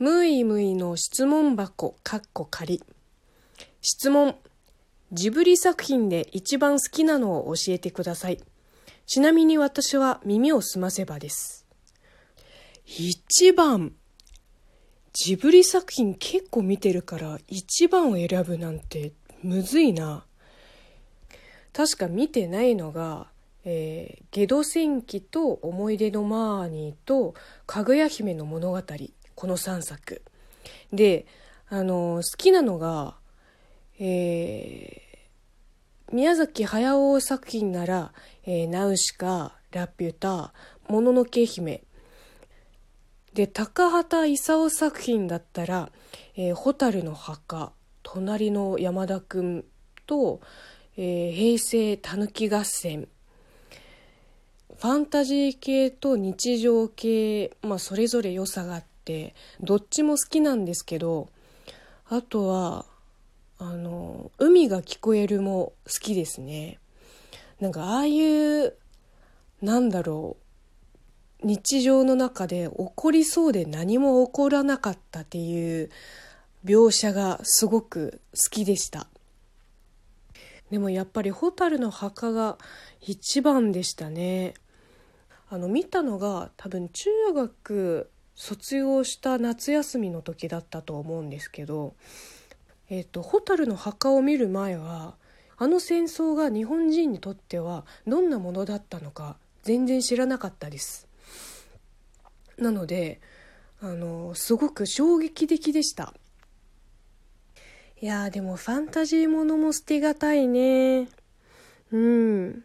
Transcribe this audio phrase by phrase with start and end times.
[0.00, 2.82] むいむいの質問箱、かっこ仮。
[3.80, 4.34] 質問。
[5.12, 8.42] ジブリ作品で一番好きなのを教えてください。
[9.06, 11.64] ちなみに私は耳をすませばです。
[12.84, 13.92] 一番。
[15.12, 19.12] ジブリ作品結構見てるから一番を選ぶなんて
[19.44, 20.24] むずいな。
[21.72, 23.28] 確か見てないのが、
[23.64, 27.34] えー、ゲド戦記と思い出のマーニーと
[27.64, 28.82] かぐや姫の物語。
[29.34, 30.22] この3作。
[30.92, 31.26] で、
[31.68, 33.16] あの、好きなのが、
[33.98, 38.12] えー、宮崎駿作品なら、
[38.44, 40.52] えー、ナウシカ、ラピュタ、
[40.88, 41.82] もののけ姫。
[43.32, 45.90] で、高畑勲作品だったら、
[46.36, 47.72] えー、蛍の墓、
[48.02, 49.64] 隣の山田くん
[50.06, 50.40] と、
[50.96, 53.08] えー、平成たぬき合戦。
[54.76, 58.93] ファンタジー系と日常系、まあ、それぞれ良さがあって、
[59.60, 61.28] どっちも好きなんですけど、
[62.08, 62.86] あとは、
[63.58, 66.78] あの、海が聞こえるも好きですね。
[67.60, 68.74] なんかああいう
[69.62, 70.36] なんだろ
[71.42, 75.90] う日常の中で起こりそうで何も起こらなかったっていう
[76.64, 79.06] 描写がすごく好きでした
[80.70, 82.58] でもやっぱり蛍の墓が
[83.00, 84.54] 一番でしたね
[85.48, 91.94] あの見たのが多分中学卒業した夏休みの時だったと思うんですけど
[92.90, 95.14] えっ、と蛍の墓を見る前は
[95.56, 101.08] あの戦争が日本人にとってはどんなものだったのか全然知らなかったです。
[102.58, 103.20] なので
[103.80, 106.12] あのすごく衝撃的でした。
[108.00, 111.08] いやでもファンタジーものも捨てがたいね。
[111.90, 112.64] うん。